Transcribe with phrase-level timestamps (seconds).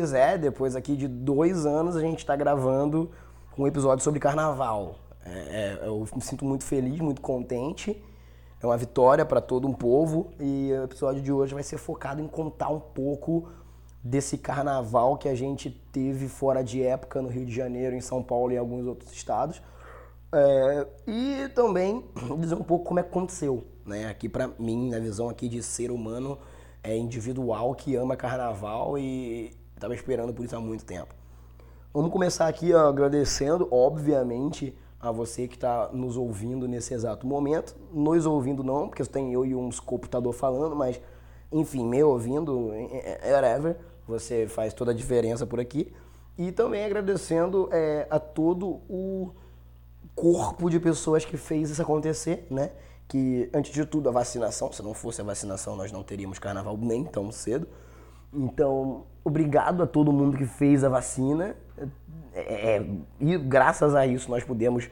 [0.00, 3.10] Pois é, depois aqui de dois anos a gente está gravando
[3.58, 4.94] um episódio sobre carnaval.
[5.22, 8.02] É, é, eu me sinto muito feliz, muito contente.
[8.62, 12.22] É uma vitória para todo um povo e o episódio de hoje vai ser focado
[12.22, 13.50] em contar um pouco
[14.02, 18.22] desse carnaval que a gente teve fora de época no Rio de Janeiro, em São
[18.22, 19.60] Paulo e em alguns outros estados.
[20.32, 22.06] É, e também
[22.40, 24.08] dizer um pouco como é que aconteceu, né?
[24.08, 26.38] Aqui para mim, na visão aqui de ser humano
[26.82, 31.14] é individual que ama carnaval e estava esperando por isso há muito tempo.
[31.92, 37.74] Vamos começar aqui ó, agradecendo, obviamente, a você que está nos ouvindo nesse exato momento.
[37.92, 41.00] Nos ouvindo não, porque tem eu e um computador falando, mas
[41.50, 42.70] enfim, me ouvindo,
[43.24, 45.92] whatever, você faz toda a diferença por aqui.
[46.38, 49.32] E também agradecendo é, a todo o
[50.14, 52.70] corpo de pessoas que fez isso acontecer, né?
[53.08, 54.70] Que, antes de tudo, a vacinação.
[54.72, 57.66] Se não fosse a vacinação, nós não teríamos carnaval nem tão cedo.
[58.32, 61.56] Então, obrigado a todo mundo que fez a vacina.
[62.32, 62.86] É, é,
[63.18, 64.88] e graças a isso nós pudemos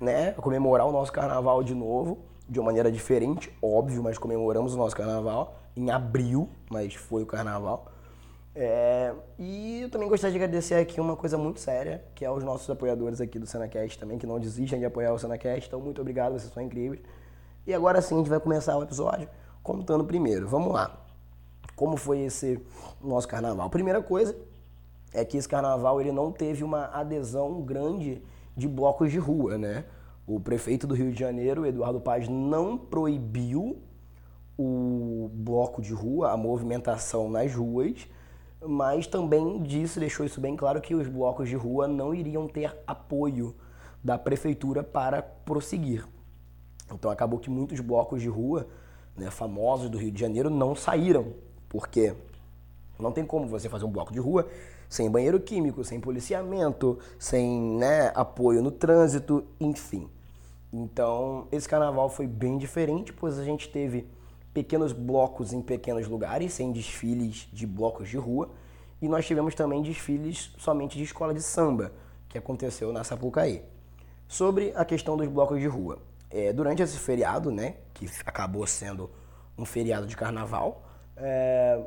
[0.00, 4.76] né, comemorar o nosso carnaval de novo, de uma maneira diferente, óbvio, mas comemoramos o
[4.76, 7.86] nosso carnaval em abril, mas foi o carnaval.
[8.54, 12.44] É, e eu também gostaria de agradecer aqui uma coisa muito séria, que é os
[12.44, 15.66] nossos apoiadores aqui do Senacast também, que não desistem de apoiar o Senacast.
[15.66, 17.00] Então, muito obrigado, vocês são incríveis.
[17.66, 19.28] E agora sim, a gente vai começar o episódio
[19.62, 20.46] contando primeiro.
[20.46, 21.01] Vamos lá.
[21.74, 22.60] Como foi esse
[23.02, 23.68] nosso carnaval?
[23.70, 24.36] Primeira coisa
[25.12, 28.22] é que esse carnaval ele não teve uma adesão grande
[28.56, 29.84] de blocos de rua, né?
[30.26, 33.82] O prefeito do Rio de Janeiro, Eduardo Paz, não proibiu
[34.56, 38.06] o bloco de rua, a movimentação nas ruas,
[38.64, 42.76] mas também disse, deixou isso bem claro, que os blocos de rua não iriam ter
[42.86, 43.54] apoio
[44.04, 46.06] da prefeitura para prosseguir.
[46.92, 48.68] Então acabou que muitos blocos de rua,
[49.16, 51.34] né, famosos do Rio de Janeiro, não saíram,
[51.72, 52.14] porque
[52.98, 54.46] não tem como você fazer um bloco de rua
[54.90, 60.06] sem banheiro químico, sem policiamento, sem né, apoio no trânsito, enfim.
[60.70, 64.06] Então esse carnaval foi bem diferente, pois a gente teve
[64.52, 68.50] pequenos blocos em pequenos lugares, sem desfiles de blocos de rua.
[69.00, 71.90] E nós tivemos também desfiles somente de escola de samba,
[72.28, 73.62] que aconteceu na Sapucaí.
[74.28, 75.98] Sobre a questão dos blocos de rua.
[76.30, 79.10] É, durante esse feriado, né, que acabou sendo
[79.56, 81.80] um feriado de carnaval, é,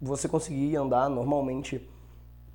[0.00, 1.88] você conseguia andar normalmente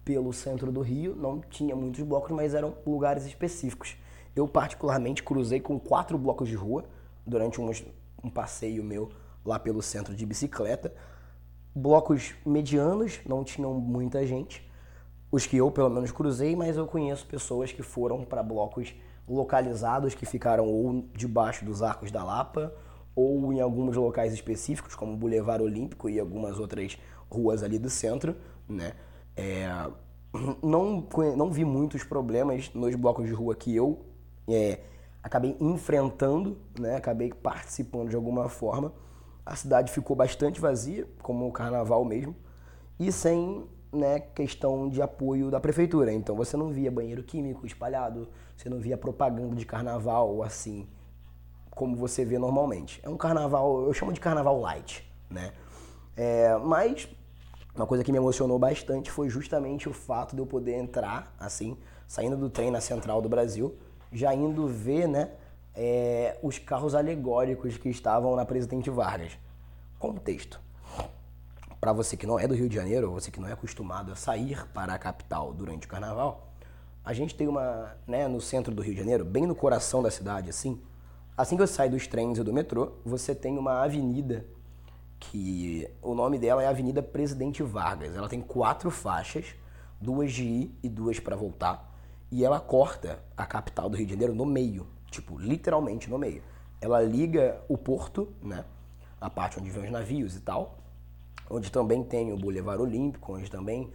[0.03, 1.15] pelo centro do Rio.
[1.15, 3.95] Não tinha muitos blocos, mas eram lugares específicos.
[4.35, 6.85] Eu, particularmente, cruzei com quatro blocos de rua
[7.25, 7.69] durante um,
[8.23, 9.11] um passeio meu
[9.45, 10.93] lá pelo centro de bicicleta.
[11.75, 14.67] Blocos medianos, não tinham muita gente.
[15.31, 18.93] Os que eu, pelo menos, cruzei, mas eu conheço pessoas que foram para blocos
[19.27, 22.73] localizados, que ficaram ou debaixo dos arcos da Lapa,
[23.19, 26.97] ou em alguns locais específicos, como o Boulevard Olímpico e algumas outras
[27.29, 28.35] ruas ali do centro,
[28.67, 28.93] né?
[29.35, 29.67] É,
[30.61, 34.05] não, não vi muitos problemas nos blocos de rua que eu
[34.47, 34.79] é,
[35.21, 36.95] acabei enfrentando, né?
[36.95, 38.93] Acabei participando de alguma forma
[39.49, 42.35] a cidade ficou bastante vazia, como o carnaval mesmo,
[42.99, 46.13] e sem né, questão de apoio da prefeitura.
[46.13, 50.87] Então você não via banheiro químico espalhado, você não via propaganda de carnaval assim,
[51.79, 52.99] como você vê normalmente.
[53.01, 55.53] É um carnaval, eu chamo de carnaval light, né?
[56.17, 57.07] É, mas
[57.73, 61.77] uma coisa que me emocionou bastante foi justamente o fato de eu poder entrar, assim,
[62.05, 63.77] saindo do trem na Central do Brasil,
[64.11, 65.31] já indo ver, né,
[65.73, 69.37] é, os carros alegóricos que estavam na Presidente Vargas.
[69.97, 70.59] Contexto.
[71.79, 74.17] Para você que não é do Rio de Janeiro, você que não é acostumado a
[74.17, 76.49] sair para a capital durante o carnaval,
[77.05, 80.11] a gente tem uma, né, no centro do Rio de Janeiro, bem no coração da
[80.11, 80.81] cidade, assim,
[81.41, 84.45] assim que você sai dos trens e do metrô, você tem uma avenida
[85.19, 88.15] que o nome dela é Avenida Presidente Vargas.
[88.15, 89.55] Ela tem quatro faixas,
[90.01, 91.93] duas de ir e duas para voltar,
[92.29, 96.43] e ela corta a capital do Rio de Janeiro no meio tipo, literalmente no meio.
[96.81, 98.63] Ela liga o porto, né?
[99.19, 100.77] A parte onde vem os navios e tal,
[101.49, 103.91] onde também tem o Boulevard Olímpico, onde também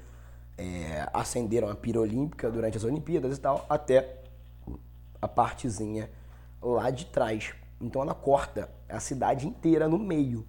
[0.58, 4.23] é, acenderam a pira olímpica durante as Olimpíadas e tal, até
[5.20, 6.11] a partezinha
[6.64, 7.52] lá de trás.
[7.81, 10.46] Então ela corta a cidade inteira no meio.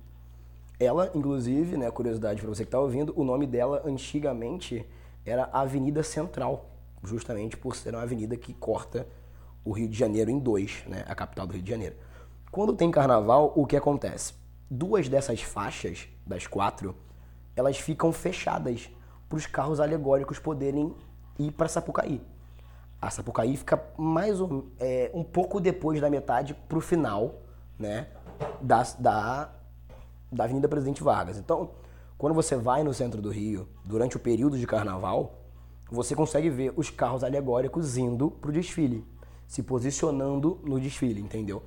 [0.79, 4.85] Ela, inclusive, né, curiosidade para você que está ouvindo, o nome dela antigamente
[5.25, 6.69] era Avenida Central,
[7.03, 9.07] justamente por ser uma avenida que corta
[9.63, 11.03] o Rio de Janeiro em dois, né?
[11.07, 11.95] A capital do Rio de Janeiro.
[12.51, 14.33] Quando tem carnaval, o que acontece?
[14.69, 16.95] Duas dessas faixas, das quatro,
[17.55, 18.89] elas ficam fechadas
[19.27, 20.93] para os carros alegóricos poderem
[21.39, 22.21] ir para Sapucaí.
[23.05, 27.35] A Sapucaí fica mais um, é, um pouco depois da metade para o final,
[27.77, 28.07] né?
[28.59, 29.49] Da, da,
[30.31, 31.37] da Avenida Presidente Vargas.
[31.37, 31.69] Então,
[32.17, 35.41] Quando você vai no centro do Rio, durante o período de carnaval,
[35.91, 39.05] você consegue ver os carros alegóricos indo pro desfile,
[39.45, 41.61] se posicionando no desfile, entendeu?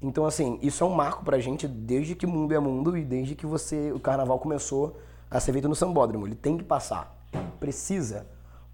[0.00, 3.36] Então, assim, isso é um marco pra gente desde que mundo é mundo e desde
[3.36, 4.98] que você o carnaval começou
[5.30, 6.26] a ser feito no Sambódromo.
[6.26, 7.16] Ele tem que passar,
[7.60, 8.26] precisa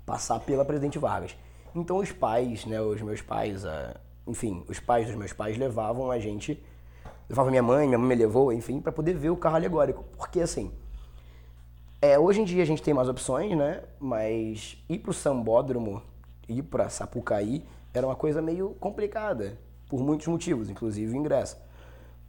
[0.06, 1.36] passar pela Presidente Vargas.
[1.80, 3.64] Então, os pais, né, os meus pais,
[4.26, 6.62] enfim, os pais dos meus pais levavam a gente,
[7.28, 10.04] levavam minha mãe, minha mãe me levou, enfim, para poder ver o carro alegórico.
[10.16, 10.72] Porque, assim,
[12.00, 13.82] é, hoje em dia a gente tem mais opções, né?
[13.98, 16.02] Mas ir pro Sambódromo,
[16.48, 19.58] ir pra Sapucaí, era uma coisa meio complicada,
[19.88, 21.56] por muitos motivos, inclusive o ingresso.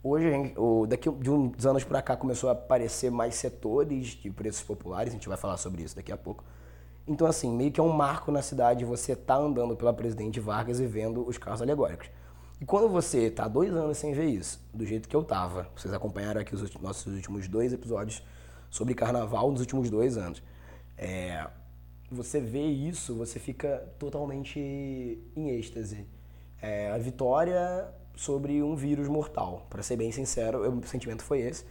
[0.02, 0.54] Hoje, gente,
[0.88, 5.16] daqui de uns anos para cá, começou a aparecer mais setores de preços populares, a
[5.16, 6.42] gente vai falar sobre isso daqui a pouco.
[7.06, 10.80] Então, assim, meio que é um marco na cidade você tá andando pela Presidente Vargas
[10.80, 12.08] e vendo os carros alegóricos.
[12.60, 15.92] E quando você tá dois anos sem ver isso, do jeito que eu tava, vocês
[15.94, 18.22] acompanharam aqui os nossos últimos dois episódios
[18.68, 20.42] sobre carnaval nos últimos dois anos.
[20.96, 21.48] É,
[22.10, 24.60] você vê isso, você fica totalmente
[25.34, 26.06] em êxtase.
[26.60, 29.66] É, a vitória sobre um vírus mortal.
[29.70, 31.64] Para ser bem sincero, o sentimento foi esse.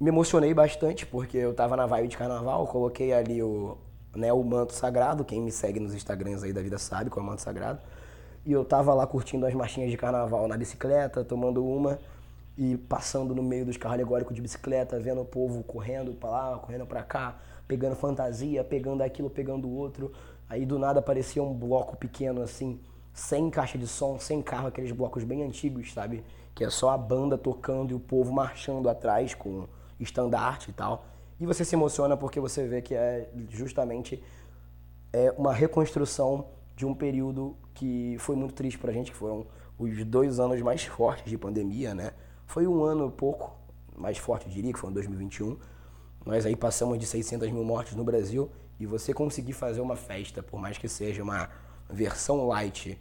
[0.00, 3.76] Me emocionei bastante porque eu tava na vibe de carnaval, coloquei ali o,
[4.16, 7.26] né, o manto sagrado, quem me segue nos Instagrams aí da vida sabe qual é
[7.26, 7.80] o manto sagrado.
[8.46, 11.98] E eu tava lá curtindo as marchinhas de carnaval na bicicleta, tomando uma
[12.56, 16.58] e passando no meio dos carros alegóricos de bicicleta, vendo o povo correndo para lá,
[16.58, 20.12] correndo para cá, pegando fantasia, pegando aquilo, pegando o outro.
[20.48, 22.78] Aí do nada aparecia um bloco pequeno assim,
[23.12, 26.22] sem caixa de som, sem carro, aqueles blocos bem antigos, sabe?
[26.54, 29.66] Que é só a banda tocando e o povo marchando atrás com
[29.98, 31.04] estandarte e tal.
[31.40, 34.22] E você se emociona porque você vê que é justamente
[35.12, 36.46] é uma reconstrução
[36.76, 39.46] de um período que foi muito triste pra gente, que foram
[39.78, 42.12] os dois anos mais fortes de pandemia, né?
[42.46, 43.56] Foi um ano pouco
[43.96, 45.56] mais forte, eu diria, que foi em 2021.
[46.24, 50.42] Nós aí passamos de 600 mil mortes no Brasil e você conseguir fazer uma festa,
[50.42, 51.48] por mais que seja uma
[51.88, 52.98] versão light,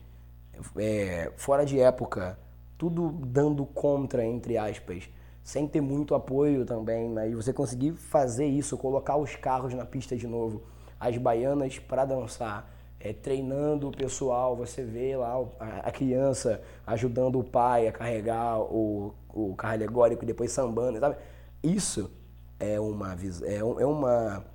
[0.77, 2.37] é, fora de época,
[2.77, 5.09] tudo dando contra, entre aspas,
[5.43, 7.29] sem ter muito apoio também, né?
[7.31, 10.63] você conseguir fazer isso, colocar os carros na pista de novo,
[10.99, 17.37] as baianas para dançar, é, treinando o pessoal, você vê lá a, a, criança ajudando
[17.37, 21.17] o pai a carregar o, o carro alegórico e depois sambando, sabe?
[21.61, 22.09] Isso
[22.57, 24.45] é uma é, um, é uma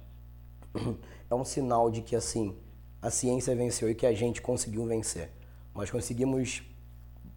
[1.30, 2.56] é um sinal de que assim
[3.02, 5.30] a ciência venceu e que a gente conseguiu vencer.
[5.74, 6.62] Nós conseguimos,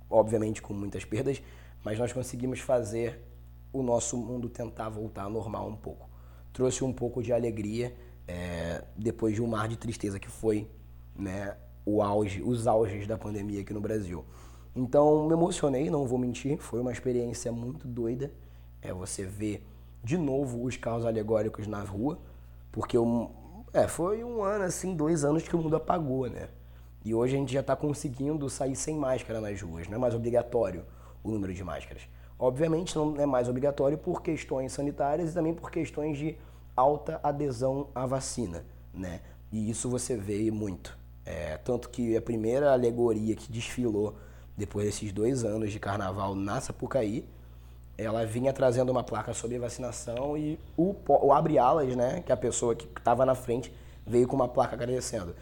[0.10, 1.42] obviamente com muitas perdas,
[1.84, 3.20] mas nós conseguimos fazer
[3.74, 6.10] o nosso mundo tentar voltar normal um pouco.
[6.52, 7.96] Trouxe um pouco de alegria
[8.28, 10.70] é, depois de um mar de tristeza que foi
[11.16, 14.26] né, o auge, os auges da pandemia aqui no Brasil.
[14.76, 18.32] Então me emocionei, não vou mentir, foi uma experiência muito doida.
[18.82, 19.66] É você ver
[20.04, 22.20] de novo os carros alegóricos na rua,
[22.72, 23.32] porque eu,
[23.74, 26.50] é, foi um ano, assim, dois anos que o mundo apagou, né?
[27.04, 30.14] E hoje a gente já está conseguindo sair sem máscara nas ruas, não é mais
[30.14, 30.86] obrigatório
[31.24, 32.04] o número de máscaras.
[32.42, 36.36] Obviamente não é mais obrigatório por questões sanitárias e também por questões de
[36.76, 39.22] alta adesão à vacina, né?
[39.52, 40.98] E isso você vê muito.
[41.24, 44.16] É, tanto que a primeira alegoria que desfilou
[44.58, 47.24] depois desses dois anos de carnaval na Sapucaí,
[47.96, 52.38] ela vinha trazendo uma placa sobre vacinação e o, o abre alas, né, que a
[52.38, 53.72] pessoa que estava na frente
[54.04, 55.36] veio com uma placa agradecendo.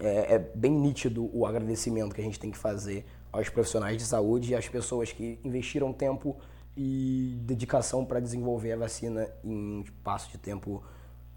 [0.00, 4.04] É, é, bem nítido o agradecimento que a gente tem que fazer aos profissionais de
[4.04, 6.36] saúde e às pessoas que investiram tempo
[6.76, 10.82] e dedicação para desenvolver a vacina em um espaço de tempo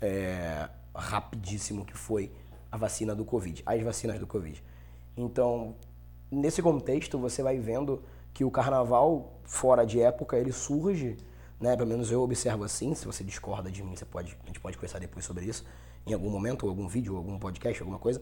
[0.02, 2.32] é, rapidíssimo que foi
[2.72, 4.62] a vacina do Covid, as vacinas do Covid.
[5.16, 5.76] Então,
[6.30, 11.16] nesse contexto, você vai vendo que o carnaval fora de época ele surge,
[11.60, 11.76] né?
[11.78, 12.94] Pelo menos eu observo assim.
[12.94, 15.66] Se você discorda de mim, você pode, a gente pode conversar depois sobre isso,
[16.06, 18.22] em algum momento, ou algum vídeo, ou algum podcast, alguma coisa.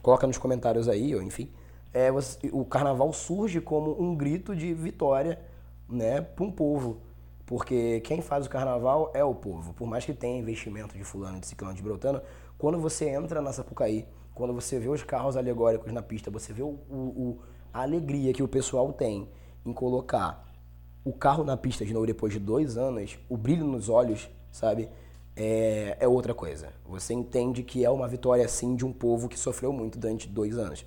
[0.00, 1.50] Coloca nos comentários aí, ou enfim.
[1.92, 2.10] É,
[2.52, 5.38] o carnaval surge como um grito de vitória,
[5.88, 7.02] né, para um povo.
[7.46, 9.72] Porque quem faz o carnaval é o povo.
[9.72, 12.20] Por mais que tenha investimento de fulano, de ciclano, de brotano,
[12.58, 16.62] quando você entra na Sapucaí, quando você vê os carros alegóricos na pista, você vê
[16.62, 17.38] o, o,
[17.72, 19.28] a alegria que o pessoal tem
[19.64, 20.46] em colocar
[21.04, 24.90] o carro na pista de novo depois de dois anos, o brilho nos olhos, sabe?
[25.34, 26.68] É, é outra coisa.
[26.84, 30.58] Você entende que é uma vitória, sim, de um povo que sofreu muito durante dois
[30.58, 30.84] anos.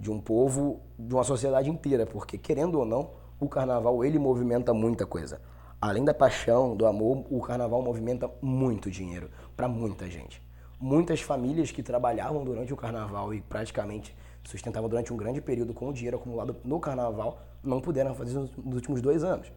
[0.00, 4.74] De um povo, de uma sociedade inteira, porque, querendo ou não, o carnaval, ele movimenta
[4.74, 5.40] muita coisa.
[5.80, 10.42] Além da paixão, do amor, o carnaval movimenta muito dinheiro para muita gente.
[10.80, 15.88] Muitas famílias que trabalhavam durante o carnaval e praticamente sustentavam durante um grande período com
[15.88, 19.52] o dinheiro acumulado no carnaval não puderam fazer nos últimos dois anos.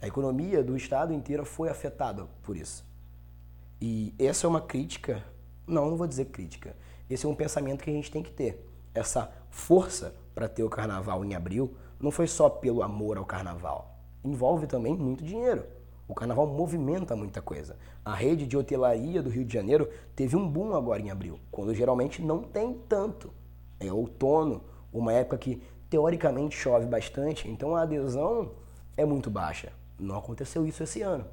[0.00, 2.84] A economia do estado inteiro foi afetada por isso.
[3.80, 5.24] E essa é uma crítica,
[5.66, 6.76] não, não vou dizer crítica,
[7.10, 8.68] esse é um pensamento que a gente tem que ter.
[8.94, 13.98] Essa força para ter o carnaval em abril não foi só pelo amor ao carnaval,
[14.24, 15.64] envolve também muito dinheiro.
[16.08, 17.76] O carnaval movimenta muita coisa.
[18.04, 21.74] A rede de hotelaria do Rio de Janeiro teve um boom agora em abril, quando
[21.74, 23.32] geralmente não tem tanto.
[23.80, 28.50] É outono, uma época que teoricamente chove bastante, então a adesão
[28.96, 29.72] é muito baixa.
[29.98, 31.24] Não aconteceu isso esse ano.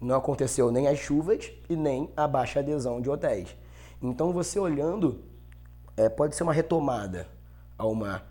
[0.00, 3.54] Não aconteceu nem as chuvas e nem a baixa adesão de hotéis.
[4.00, 5.22] Então você olhando,
[5.98, 7.26] é, pode ser uma retomada
[7.76, 8.22] a uma,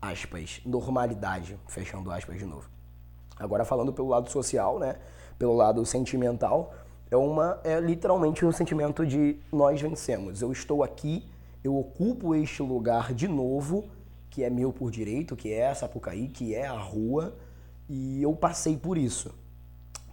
[0.00, 2.70] aspas, normalidade, fechando aspas de novo.
[3.36, 4.96] Agora falando pelo lado social, né,
[5.36, 6.72] pelo lado sentimental,
[7.10, 10.42] é uma é literalmente um sentimento de nós vencemos.
[10.42, 11.28] Eu estou aqui,
[11.64, 13.88] eu ocupo este lugar de novo,
[14.30, 17.36] que é meu por direito, que é a Sapucaí, que é a rua,
[17.88, 19.34] e eu passei por isso.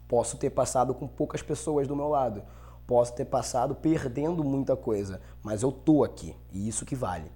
[0.08, 2.42] Posso ter passado com poucas pessoas do meu lado,
[2.88, 7.32] posso ter passado perdendo muita coisa, mas eu tô aqui, e isso que vale.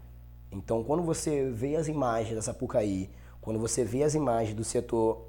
[0.51, 3.09] Então, quando você vê as imagens da Sapucaí,
[3.41, 5.27] quando você vê as imagens do setor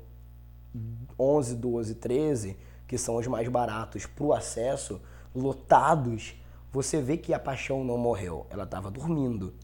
[1.18, 5.00] 11, 12, 13, que são os mais baratos para o acesso,
[5.34, 6.34] lotados,
[6.72, 9.54] você vê que a paixão não morreu, ela estava dormindo,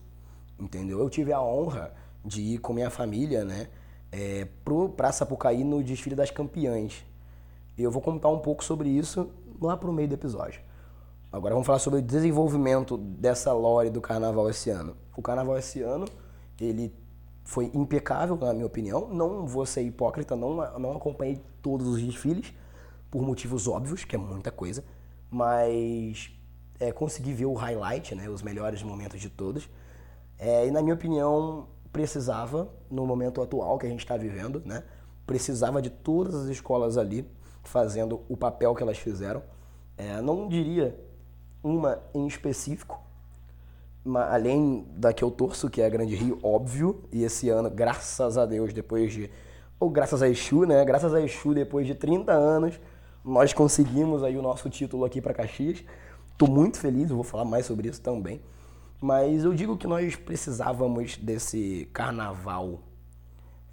[0.58, 0.98] entendeu?
[0.98, 1.92] Eu tive a honra
[2.24, 3.68] de ir com minha família, né,
[4.10, 4.46] é,
[4.96, 7.04] para Sapucaí no desfile das campeãs.
[7.76, 10.60] Eu vou contar um pouco sobre isso lá para o meio do episódio.
[11.32, 14.96] Agora vamos falar sobre o desenvolvimento dessa lore do carnaval esse ano.
[15.16, 16.06] O carnaval esse ano,
[16.60, 16.94] ele
[17.44, 19.08] foi impecável, na minha opinião.
[19.08, 22.54] Não vou ser hipócrita, não, não acompanhei todos os desfiles,
[23.10, 24.84] por motivos óbvios, que é muita coisa,
[25.30, 26.30] mas
[26.78, 29.68] é, consegui ver o highlight, né, os melhores momentos de todos.
[30.38, 34.82] É, e na minha opinião, precisava, no momento atual que a gente está vivendo, né,
[35.26, 37.28] precisava de todas as escolas ali
[37.68, 39.42] fazendo o papel que elas fizeram.
[39.96, 40.98] É, não diria
[41.62, 43.00] uma em específico,
[44.28, 48.38] além da que eu torço, que é a Grande Rio, óbvio, e esse ano, graças
[48.38, 49.30] a Deus, depois de.
[49.78, 50.84] Ou graças a Exu, né?
[50.84, 52.80] Graças a Exu, depois de 30 anos,
[53.24, 55.82] nós conseguimos aí o nosso título aqui para Caxias.
[56.38, 58.40] Tô muito feliz, eu vou falar mais sobre isso também.
[59.00, 62.80] Mas eu digo que nós precisávamos desse carnaval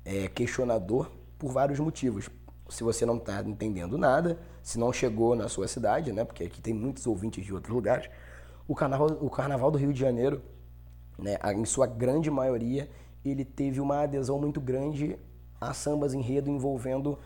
[0.03, 2.29] é, questionador por vários motivos.
[2.73, 6.23] Se você não está entendendo nada, se não chegou na sua cidade, né?
[6.25, 8.09] Porque aqui tem muitos ouvintes de outros lugares
[8.67, 10.41] o carnaval, o carnaval do Rio de Janeiro,
[11.17, 12.89] né, em sua grande maioria,
[13.23, 15.17] ele teve uma adesão muito grande
[15.59, 17.17] a sambas enredo envolvendo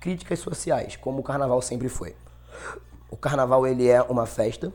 [0.00, 2.16] críticas sociais, como o carnaval sempre foi.
[3.10, 4.72] O carnaval ele é uma festa,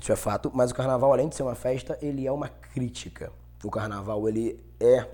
[0.00, 3.32] isso é fato, mas o carnaval além de ser uma festa, ele é uma crítica.
[3.64, 5.06] O carnaval ele é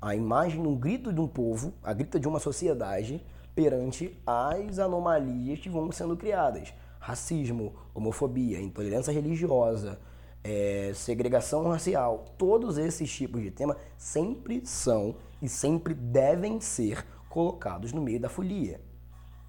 [0.00, 5.58] a imagem, um grito de um povo, a grita de uma sociedade perante as anomalias
[5.58, 9.98] que vão sendo criadas racismo, homofobia, intolerância religiosa,
[10.44, 17.92] é, segregação racial, todos esses tipos de tema sempre são e sempre devem ser colocados
[17.92, 18.80] no meio da folia.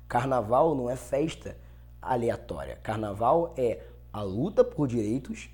[0.08, 1.58] Carnaval não é festa
[2.02, 2.78] aleatória.
[2.78, 3.82] Carnaval é
[4.12, 5.50] a luta por direitos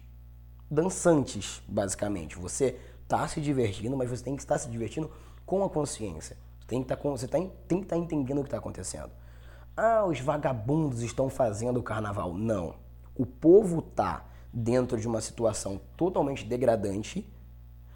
[0.69, 2.37] dançantes, basicamente.
[2.37, 5.09] Você está se divertindo, mas você tem que estar se divertindo
[5.45, 6.37] com a consciência.
[6.67, 9.09] Tem que estar, tá você tem, que estar tá entendendo o que está acontecendo.
[9.75, 12.33] Ah, os vagabundos estão fazendo o carnaval.
[12.33, 12.75] Não.
[13.15, 17.25] O povo tá dentro de uma situação totalmente degradante.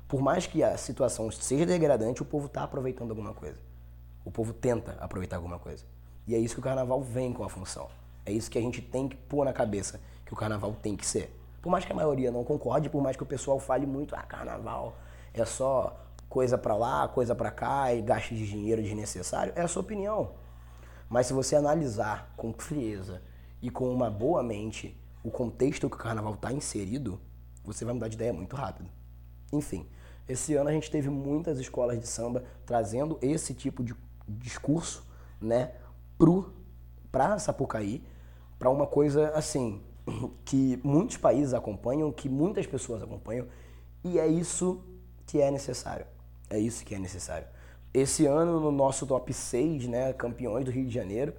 [0.07, 3.59] Por mais que a situação seja degradante, o povo tá aproveitando alguma coisa.
[4.23, 5.83] O povo tenta aproveitar alguma coisa.
[6.25, 7.89] E é isso que o carnaval vem com a função.
[8.25, 11.05] É isso que a gente tem que pôr na cabeça que o carnaval tem que
[11.05, 11.35] ser.
[11.61, 14.23] Por mais que a maioria não concorde, por mais que o pessoal fale muito, ah,
[14.23, 14.95] carnaval
[15.33, 15.95] é só
[16.27, 20.31] coisa para lá, coisa para cá e gaste de dinheiro desnecessário, é a sua opinião.
[21.09, 23.21] Mas se você analisar com frieza
[23.61, 27.19] e com uma boa mente o contexto que o carnaval está inserido,
[27.63, 28.89] você vai mudar de ideia muito rápido.
[29.51, 29.87] Enfim,
[30.27, 33.93] esse ano a gente teve muitas escolas de samba trazendo esse tipo de
[34.27, 35.05] discurso,
[35.39, 35.73] né,
[36.17, 36.53] pro
[37.11, 38.03] para Sapucaí,
[38.57, 39.83] para uma coisa assim
[40.45, 43.47] que muitos países acompanham, que muitas pessoas acompanham,
[44.03, 44.83] e é isso
[45.25, 46.05] que é necessário.
[46.49, 47.47] É isso que é necessário.
[47.93, 51.33] Esse ano, no nosso top 6, né, campeões do Rio de Janeiro,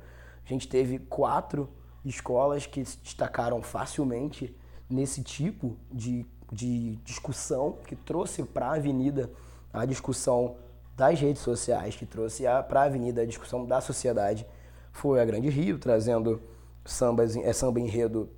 [0.44, 1.68] a gente teve quatro
[2.04, 4.54] escolas que se destacaram facilmente
[4.88, 9.30] nesse tipo de, de discussão, que trouxe para a avenida
[9.72, 10.56] a discussão
[10.96, 14.46] das redes sociais, que trouxe para a avenida a discussão da sociedade.
[14.92, 16.42] Foi a Grande Rio, trazendo
[16.84, 18.28] sambas, é, samba enredo,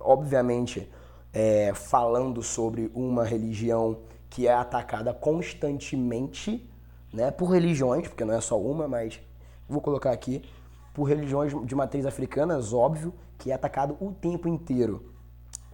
[0.00, 0.90] obviamente,
[1.32, 6.68] é, falando sobre uma religião que é atacada constantemente
[7.12, 9.20] né, por religiões, porque não é só uma, mas
[9.68, 10.42] vou colocar aqui
[10.94, 15.04] por religiões de matriz africanas, óbvio, que é atacado o tempo inteiro.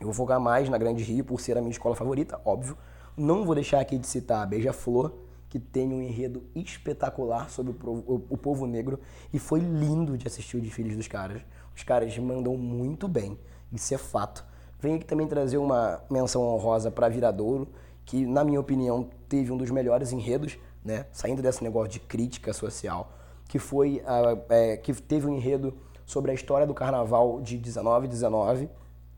[0.00, 2.76] Eu vou focar mais na Grande Rio por ser a minha escola favorita, óbvio.
[3.16, 5.12] Não vou deixar aqui de citar a Beija-Flor,
[5.48, 9.00] que tem um enredo espetacular sobre o povo negro
[9.32, 11.40] e foi lindo de assistir o desfile dos caras.
[11.74, 13.38] Os caras mandam muito bem,
[13.72, 14.44] isso é fato.
[14.78, 17.68] Venho aqui também trazer uma menção honrosa para Viradouro,
[18.04, 21.06] que, na minha opinião, teve um dos melhores enredos, né?
[21.12, 23.12] saindo desse negócio de crítica social,
[23.48, 28.06] que foi uh, é, que teve um enredo sobre a história do carnaval de 19
[28.06, 28.68] 19,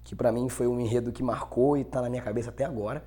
[0.03, 3.05] que para mim foi um enredo que marcou e está na minha cabeça até agora.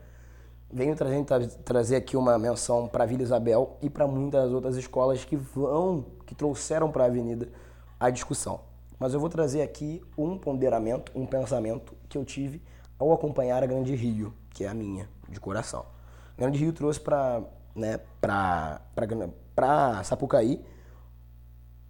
[0.72, 5.26] Venho trazendo, tra trazer aqui uma menção para Vila Isabel e para muitas outras escolas
[5.26, 7.50] que vão, que trouxeram para a Avenida
[8.00, 8.62] a discussão.
[9.02, 12.62] Mas eu vou trazer aqui um ponderamento, um pensamento que eu tive
[13.00, 15.88] ao acompanhar a Grande Rio, que é a minha, de coração.
[16.38, 17.42] A Grande Rio trouxe para
[17.76, 20.64] né, para Sapucaí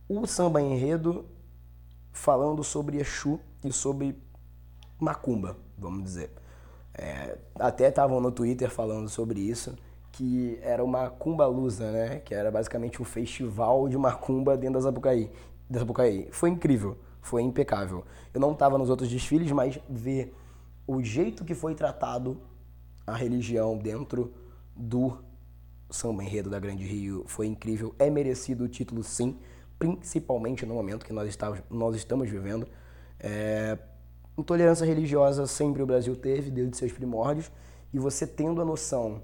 [0.07, 1.25] o samba enredo
[2.13, 4.17] falando sobre Exu e sobre
[4.97, 6.31] Macumba, vamos dizer.
[6.93, 9.75] É, até estavam no Twitter falando sobre isso,
[10.13, 12.19] que era uma Cumba Lusa, né?
[12.19, 15.29] Que era basicamente um festival de macumba dentro da Sapucaí.
[15.71, 15.85] Da.
[16.31, 18.03] Foi incrível, foi impecável.
[18.33, 20.35] Eu não estava nos outros desfiles, mas ver
[20.85, 22.37] o jeito que foi tratado
[23.07, 24.33] a religião dentro
[24.75, 25.17] do
[25.89, 27.95] samba enredo da Grande Rio foi incrível.
[27.97, 29.37] É merecido o título, sim,
[29.79, 32.67] principalmente no momento que nós estamos, nós estamos vivendo.
[33.19, 33.77] É,
[34.37, 37.51] intolerância religiosa sempre o Brasil teve, desde seus primórdios,
[37.93, 39.21] e você tendo a noção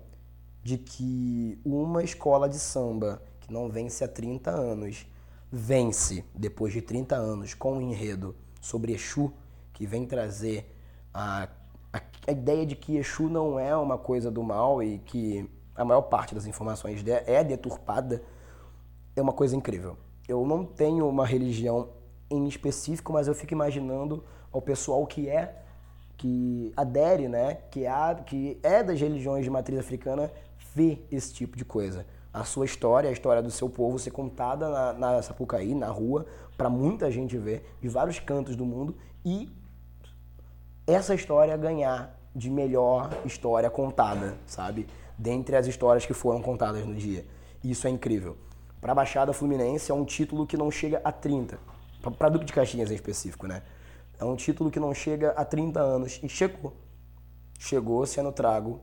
[0.63, 5.07] de que uma escola de samba que não vence há 30 anos,
[5.51, 9.31] vence depois de 30 anos com um enredo sobre Exu,
[9.73, 10.73] que vem trazer
[11.13, 11.47] a,
[11.93, 15.85] a, a ideia de que Exu não é uma coisa do mal e que a
[15.85, 18.21] maior parte das informações é deturpada,
[19.15, 19.97] é uma coisa incrível.
[20.27, 21.89] Eu não tenho uma religião
[22.29, 25.63] em específico, mas eu fico imaginando ao pessoal que é
[26.17, 30.31] que adere, né, que é, que é das religiões de matriz africana,
[30.73, 32.05] ver esse tipo de coisa.
[32.33, 36.25] A sua história, a história do seu povo ser contada na, na Sapucaí, na rua,
[36.57, 39.51] para muita gente ver, de vários cantos do mundo, e
[40.85, 44.87] essa história ganhar de melhor história contada, sabe?
[45.17, 47.25] dentre as histórias que foram contadas no dia.
[47.63, 48.37] Isso é incrível.
[48.79, 51.57] Para a Baixada Fluminense é um título que não chega a 30.
[52.17, 53.63] Para Duque de Caxias em específico, né?
[54.19, 56.73] É um título que não chega a 30 anos e chegou.
[57.59, 58.79] Chegou sendo trago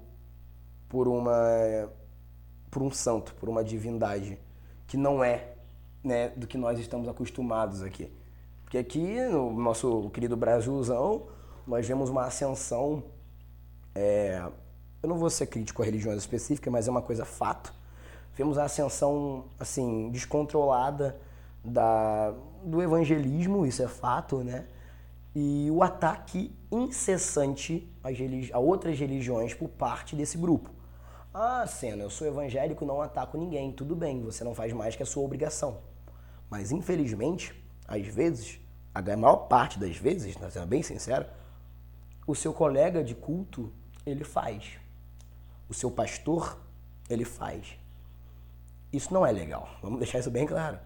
[0.88, 1.88] por uma
[2.74, 4.36] por um santo, por uma divindade
[4.88, 5.52] que não é,
[6.02, 8.12] né, do que nós estamos acostumados aqui.
[8.64, 11.28] Porque aqui no nosso querido Brasilzão,
[11.64, 13.04] nós vemos uma ascensão
[13.94, 14.42] é,
[15.00, 17.72] eu não vou ser crítico a religiões específicas, mas é uma coisa fato.
[18.34, 21.16] Vemos a ascensão assim descontrolada
[21.64, 22.34] da,
[22.64, 24.66] do evangelismo, isso é fato, né?
[25.32, 27.88] E o ataque incessante
[28.52, 30.70] a outras religiões por parte desse grupo.
[31.36, 33.72] Ah, Senna, eu sou evangélico, não ataco ninguém.
[33.72, 35.78] Tudo bem, você não faz mais que a sua obrigação.
[36.48, 37.52] Mas infelizmente,
[37.88, 38.60] às vezes,
[38.94, 41.26] a maior parte das vezes, sendo bem sincero,
[42.24, 43.72] o seu colega de culto
[44.06, 44.78] ele faz
[45.68, 46.58] o seu pastor,
[47.08, 47.76] ele faz.
[48.92, 49.68] Isso não é legal.
[49.82, 50.78] Vamos deixar isso bem claro.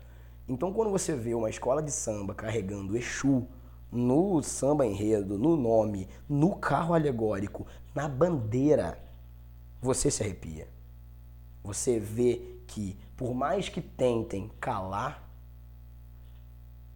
[0.49, 3.47] Então, quando você vê uma escola de samba carregando Exu
[3.93, 8.99] no samba enredo, no nome, no carro alegórico, na bandeira,
[9.81, 10.69] você se arrepia.
[11.62, 15.29] Você vê que, por mais que tentem calar,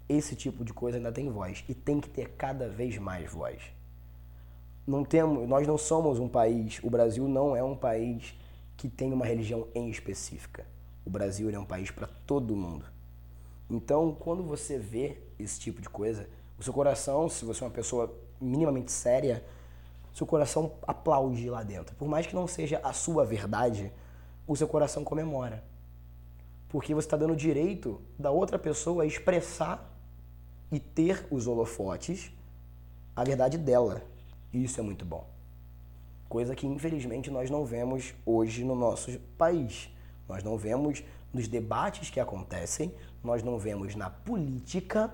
[0.08, 3.62] esse tipo de coisa ainda tem voz e tem que ter cada vez mais voz
[4.86, 8.34] não temos, nós não somos um país, o Brasil não é um país
[8.76, 10.66] que tem uma religião em específica.
[11.04, 12.84] O Brasil é um país para todo mundo.
[13.70, 17.72] Então, quando você vê esse tipo de coisa, o seu coração, se você é uma
[17.72, 19.44] pessoa minimamente séria,
[20.12, 21.94] seu coração aplaude lá dentro.
[21.96, 23.92] Por mais que não seja a sua verdade,
[24.46, 25.64] o seu coração comemora.
[26.68, 29.90] Porque você está dando direito da outra pessoa a expressar
[30.70, 32.32] e ter os holofotes
[33.14, 34.02] a verdade dela.
[34.52, 35.26] Isso é muito bom.
[36.28, 39.90] Coisa que infelizmente nós não vemos hoje no nosso país.
[40.28, 45.12] Nós não vemos nos debates que acontecem, nós não vemos na política,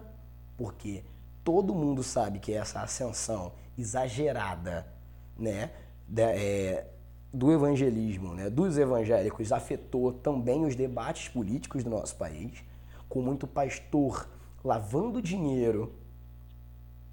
[0.56, 1.02] porque
[1.48, 4.86] todo mundo sabe que essa ascensão exagerada,
[5.34, 5.70] né,
[6.14, 6.84] é,
[7.32, 12.62] do evangelismo, né, dos evangélicos afetou também os debates políticos do nosso país,
[13.08, 14.28] com muito pastor
[14.62, 15.94] lavando dinheiro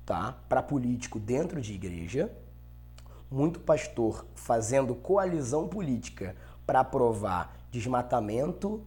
[0.05, 0.37] tá?
[0.49, 2.29] para político dentro de igreja,
[3.31, 6.35] muito pastor fazendo coalizão política
[6.67, 8.83] para aprovar desmatamento,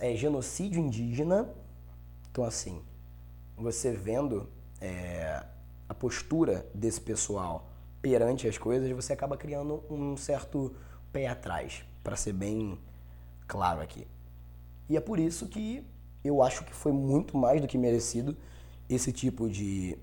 [0.00, 1.48] é, genocídio indígena.
[2.28, 2.82] Então, assim,
[3.56, 4.48] você vendo
[4.80, 5.44] é,
[5.88, 10.74] a postura desse pessoal perante as coisas, você acaba criando um certo
[11.12, 12.78] pé atrás, para ser bem
[13.46, 14.06] claro aqui.
[14.88, 15.84] E é por isso que
[16.24, 18.36] eu acho que foi muito mais do que merecido
[18.88, 19.96] esse tipo de.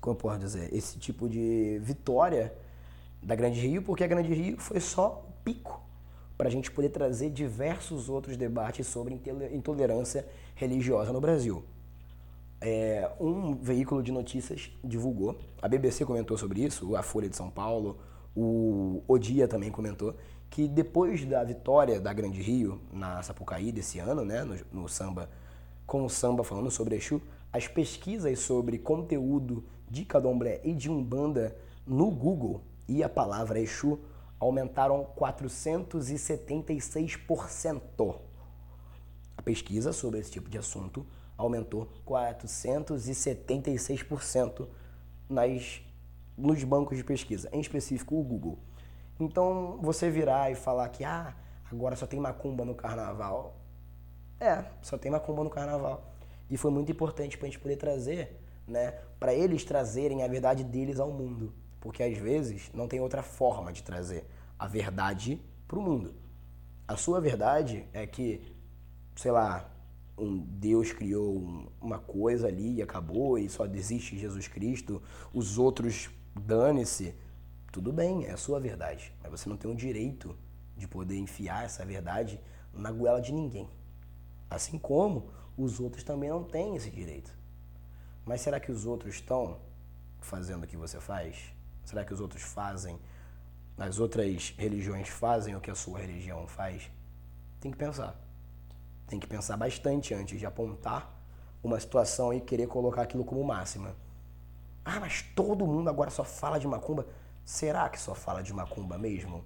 [0.00, 0.74] Como eu posso dizer?
[0.74, 2.54] Esse tipo de vitória
[3.22, 5.82] da Grande Rio, porque a Grande Rio foi só o pico
[6.36, 9.20] para a gente poder trazer diversos outros debates sobre
[9.52, 11.64] intolerância religiosa no Brasil.
[12.60, 17.50] É, um veículo de notícias divulgou, a BBC comentou sobre isso, a Folha de São
[17.50, 17.98] Paulo,
[18.34, 20.16] o O Dia também comentou,
[20.50, 25.30] que depois da vitória da Grande Rio na Sapucaí desse ano, né, no, no samba,
[25.86, 31.56] com o samba falando sobre Exu, as pesquisas sobre conteúdo de Cadomblé e de Umbanda
[31.86, 34.00] no Google e a palavra Exu
[34.38, 38.16] aumentaram 476%.
[39.36, 41.06] A pesquisa sobre esse tipo de assunto
[41.38, 44.68] aumentou 476%
[45.28, 45.80] nas,
[46.36, 48.58] nos bancos de pesquisa, em específico o Google.
[49.20, 51.36] Então, você virar e falar que ah,
[51.70, 53.60] agora só tem macumba no carnaval.
[54.40, 56.12] É, só tem macumba no carnaval.
[56.50, 60.64] E foi muito importante para a gente poder trazer, né, para eles trazerem a verdade
[60.64, 61.52] deles ao mundo.
[61.80, 64.26] Porque às vezes não tem outra forma de trazer
[64.58, 66.14] a verdade para o mundo.
[66.86, 68.56] A sua verdade é que,
[69.14, 69.70] sei lá,
[70.18, 75.02] um Deus criou uma coisa ali e acabou e só desiste Jesus Cristo,
[75.32, 77.14] os outros dane-se.
[77.70, 80.36] Tudo bem, é a sua verdade, mas você não tem o direito
[80.76, 82.40] de poder enfiar essa verdade
[82.72, 83.68] na goela de ninguém.
[84.50, 87.36] Assim como os outros também não têm esse direito.
[88.24, 89.60] Mas será que os outros estão
[90.20, 91.52] fazendo o que você faz?
[91.84, 92.98] Será que os outros fazem,
[93.76, 96.90] as outras religiões fazem o que a sua religião faz?
[97.60, 98.27] Tem que pensar.
[99.08, 101.18] Tem que pensar bastante antes de apontar
[101.62, 103.96] uma situação e querer colocar aquilo como máxima.
[104.84, 107.06] Ah, mas todo mundo agora só fala de macumba.
[107.44, 109.42] Será que só fala de macumba mesmo?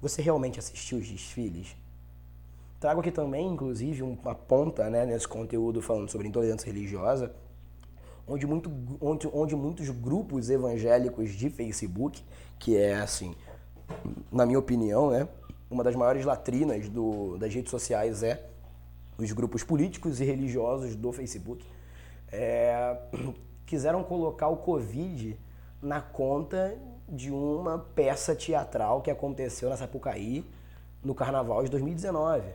[0.00, 1.76] Você realmente assistiu os desfiles?
[2.78, 7.34] Trago aqui também, inclusive, uma ponta né, nesse conteúdo falando sobre intolerância religiosa,
[8.26, 12.24] onde, muito, onde, onde muitos grupos evangélicos de Facebook,
[12.58, 13.34] que é assim,
[14.32, 15.28] na minha opinião, né,
[15.70, 18.48] uma das maiores latrinas do, das redes sociais é
[19.24, 21.64] os grupos políticos e religiosos do Facebook,
[22.32, 22.96] é,
[23.66, 25.38] quiseram colocar o Covid
[25.82, 26.76] na conta
[27.08, 30.44] de uma peça teatral que aconteceu na Sapucaí
[31.02, 32.48] no Carnaval de 2019.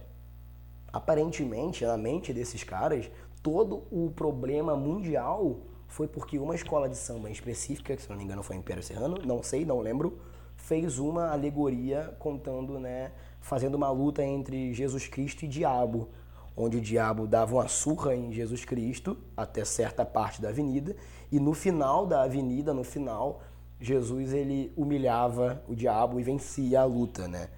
[0.94, 3.10] Aparentemente, na mente desses caras,
[3.44, 8.24] todo o problema mundial foi porque uma escola de samba específica, que se não me
[8.24, 10.20] engano foi Império Serrano, não sei, não lembro,
[10.56, 16.10] fez uma alegoria contando, né, fazendo uma luta entre Jesus Cristo e diabo,
[16.56, 20.96] onde o diabo dava uma surra em Jesus Cristo até certa parte da avenida
[21.32, 23.42] e no final da avenida, no final,
[23.80, 27.50] Jesus ele humilhava o diabo e vencia a luta, né?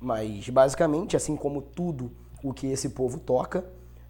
[0.00, 2.10] Mas basicamente, assim como tudo
[2.42, 3.64] o que esse povo toca,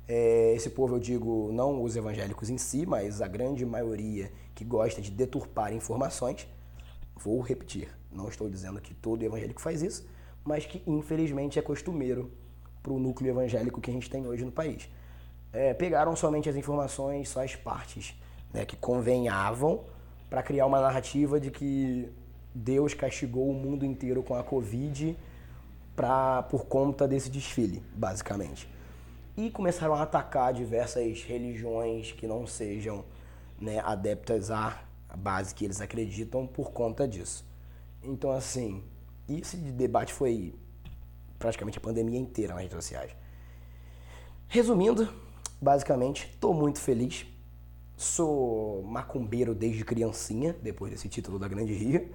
[0.09, 4.65] é, esse povo eu digo não os evangélicos em si, mas a grande maioria que
[4.65, 6.49] gosta de deturpar informações,
[7.17, 10.07] vou repetir, não estou dizendo que todo evangélico faz isso,
[10.45, 12.31] mas que infelizmente é costumeiro
[12.83, 14.89] para o núcleo evangélico que a gente tem hoje no país.
[15.53, 18.15] É, pegaram somente as informações, só as partes
[18.53, 19.85] né, que convenhavam
[20.29, 22.11] para criar uma narrativa de que
[22.55, 25.17] Deus castigou o mundo inteiro com a Covid
[25.95, 28.69] pra, por conta desse desfile, basicamente.
[29.37, 33.05] E começaram a atacar diversas religiões que não sejam
[33.61, 34.83] né, adeptas à
[35.17, 37.47] base que eles acreditam por conta disso.
[38.03, 38.83] Então, assim,
[39.29, 40.55] esse debate foi
[41.43, 43.11] praticamente a pandemia inteira nas redes sociais.
[44.47, 45.09] Resumindo,
[45.61, 47.27] basicamente, estou muito feliz
[47.97, 52.11] Sou macumbeiro desde criancinha, depois desse título da Grande Rio,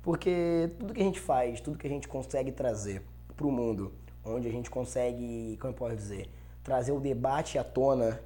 [0.00, 3.02] porque tudo que a gente faz, tudo que a gente consegue trazer
[3.36, 3.92] para o mundo,
[4.24, 6.30] onde a gente consegue, como eu posso dizer,
[6.62, 8.20] trazer o debate à tona,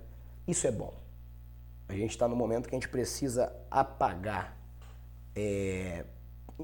[0.47, 0.93] isso é bom.
[1.89, 4.59] A gente está no momento que a gente precisa apagar
[5.35, 6.05] é,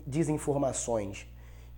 [0.07, 1.27] desinformações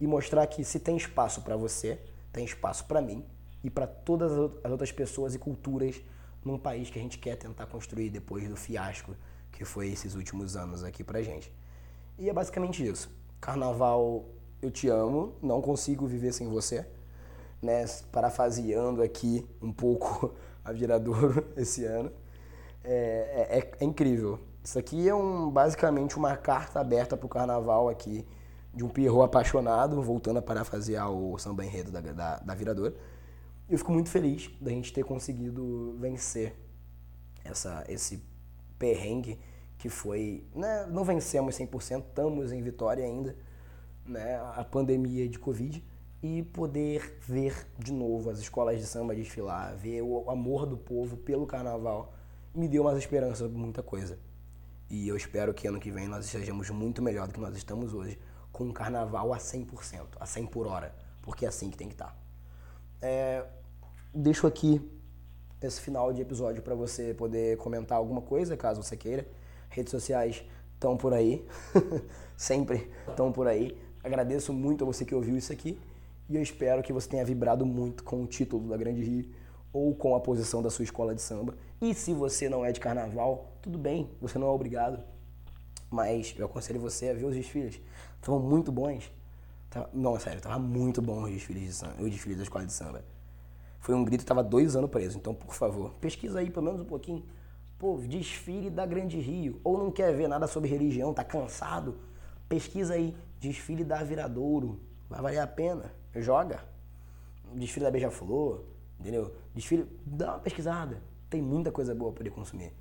[0.00, 1.98] e mostrar que se tem espaço para você,
[2.32, 3.24] tem espaço para mim
[3.62, 4.32] e para todas
[4.62, 6.00] as outras pessoas e culturas
[6.44, 9.16] num país que a gente quer tentar construir depois do fiasco
[9.56, 11.52] que foi esses últimos anos aqui pra gente.
[12.18, 13.10] E é basicamente isso.
[13.40, 14.26] Carnaval,
[14.60, 16.86] eu te amo, não consigo viver sem você.
[17.62, 17.84] Né?
[18.12, 22.12] Parafaseando aqui um pouco a Viradouro esse ano.
[22.84, 24.38] É, é, é, incrível.
[24.62, 28.26] Isso aqui é um, basicamente uma carta aberta pro carnaval aqui
[28.76, 32.94] de um Pierrot apaixonado, voltando a parafasear o samba enredo da, da, da Viradouro
[33.68, 36.54] eu fico muito feliz da gente ter conseguido vencer
[37.44, 38.22] essa, esse
[38.78, 39.38] perrengue
[39.76, 43.36] que foi, né, não vencemos 100%, estamos em vitória ainda,
[44.04, 45.84] né, a pandemia de Covid
[46.22, 51.16] e poder ver de novo as escolas de samba desfilar, ver o amor do povo
[51.16, 52.14] pelo carnaval,
[52.54, 54.18] me deu mais esperança sobre muita coisa.
[54.88, 57.92] E eu espero que ano que vem nós estejamos muito melhor do que nós estamos
[57.92, 58.18] hoje,
[58.56, 61.92] com um carnaval a 100%, a 100 por hora, porque é assim que tem que
[61.92, 62.06] estar.
[62.06, 62.16] Tá.
[63.02, 63.44] É,
[64.14, 64.80] deixo aqui
[65.60, 69.28] esse final de episódio para você poder comentar alguma coisa, caso você queira.
[69.68, 70.42] Redes sociais
[70.72, 71.46] estão por aí,
[72.34, 73.76] sempre estão por aí.
[74.02, 75.78] Agradeço muito a você que ouviu isso aqui
[76.26, 79.34] e eu espero que você tenha vibrado muito com o título da Grande Rio
[79.70, 81.54] ou com a posição da sua escola de samba.
[81.78, 85.04] E se você não é de carnaval, tudo bem, você não é obrigado.
[85.90, 87.78] Mas eu aconselho você a ver os desfiles.
[88.16, 89.12] Estavam muito bons.
[89.92, 92.72] Não, é sério, tava muito bom os desfiles, de samba, os desfiles da escola de
[92.72, 93.04] samba.
[93.78, 95.18] Foi um grito, tava dois anos preso.
[95.18, 97.24] Então, por favor, pesquisa aí pelo menos um pouquinho.
[97.78, 99.60] Pô, desfile da Grande Rio.
[99.62, 101.98] Ou não quer ver nada sobre religião, tá cansado?
[102.48, 104.80] Pesquisa aí, desfile da Viradouro.
[105.08, 105.92] Vai valer a pena.
[106.14, 106.64] Joga.
[107.54, 108.64] Desfile da Beija-Flor,
[108.98, 109.34] entendeu?
[109.54, 111.02] Desfile, dá uma pesquisada.
[111.28, 112.72] Tem muita coisa boa pra poder consumir.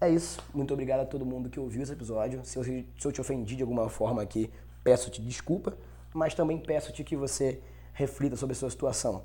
[0.00, 0.42] É isso.
[0.52, 2.44] Muito obrigado a todo mundo que ouviu esse episódio.
[2.44, 4.50] Se eu, se eu te ofendi de alguma forma aqui,
[4.82, 5.76] peço-te desculpa,
[6.12, 9.24] mas também peço-te que você reflita sobre a sua situação.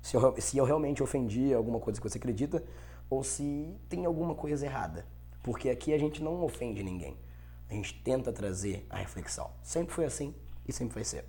[0.00, 2.62] Se eu, se eu realmente ofendi alguma coisa que você acredita,
[3.08, 5.04] ou se tem alguma coisa errada.
[5.42, 7.16] Porque aqui a gente não ofende ninguém.
[7.68, 9.50] A gente tenta trazer a reflexão.
[9.62, 10.34] Sempre foi assim
[10.66, 11.24] e sempre vai ser.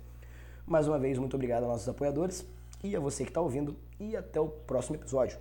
[0.66, 2.46] Mais uma vez, muito obrigado aos nossos apoiadores
[2.84, 3.76] e a você que está ouvindo.
[3.98, 5.38] E até o próximo episódio.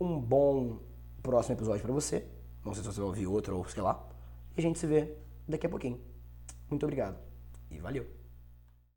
[0.00, 0.78] Um bom
[1.22, 2.26] próximo episódio para você.
[2.64, 4.08] Não sei se você vai ouvir outro ou sei lá.
[4.56, 5.14] E a gente se vê
[5.48, 6.00] daqui a pouquinho.
[6.68, 7.18] Muito obrigado
[7.70, 8.21] e valeu!